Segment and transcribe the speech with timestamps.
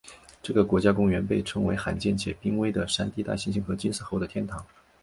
[0.41, 4.65] 这个国家公园被称为罕见且濒危的山地大猩猩和金丝猴的天堂。